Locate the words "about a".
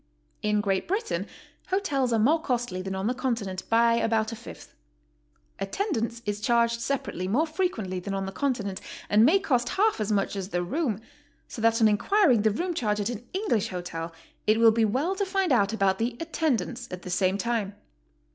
3.97-4.35